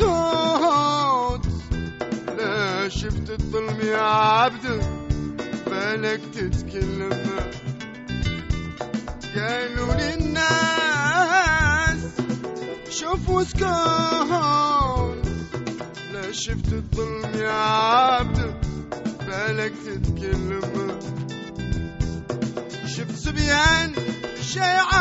[0.00, 1.46] توت
[2.38, 4.82] لا شفت الظلم يا عبد؟
[5.66, 7.10] بالك تتكلم
[9.36, 11.20] قالوا للناس
[12.90, 15.26] شوفوا سكوت
[16.12, 18.54] لا شفت الظلم يا عبد؟
[19.26, 20.98] بالك تتكلم
[22.86, 23.92] شفت سبيان
[24.42, 24.99] شيعة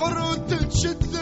[0.00, 1.18] حرت تشدد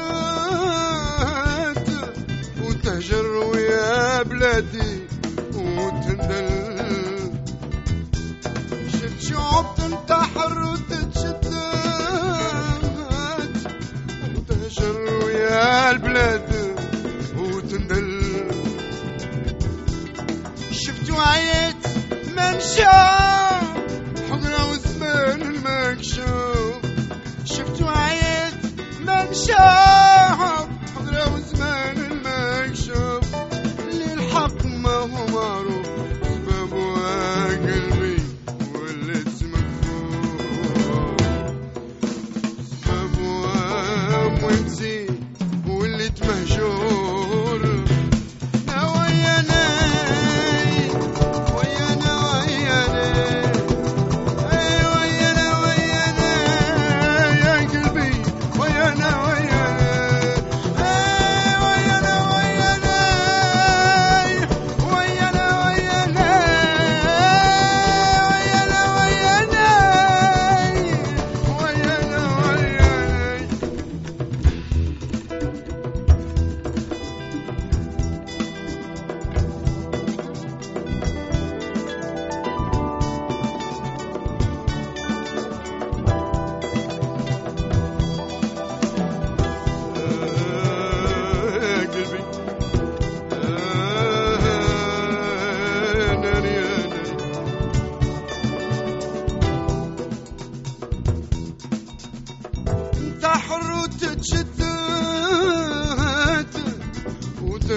[2.62, 4.95] وتهجر ويا بلادي.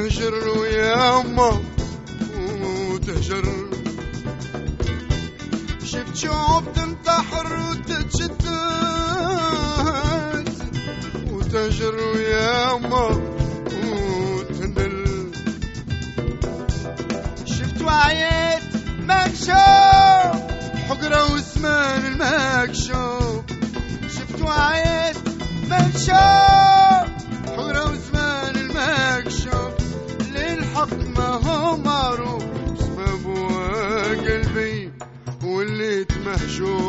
[0.10, 1.62] تهجر ويا ما
[2.92, 3.46] وتهجر
[5.86, 8.46] شفت شعوب تنتحر وتتشتت
[11.32, 13.22] وتهجر ويا ما
[13.84, 15.32] وتنل
[17.46, 18.64] شفت وعيت
[19.00, 20.42] مكشوف
[20.90, 23.44] حقرة وسمان المكشوف
[24.16, 25.18] شفت وعيت
[25.70, 26.39] مكشوف
[36.50, 36.89] beijo.